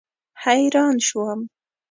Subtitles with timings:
[0.43, 1.39] حیران شوم.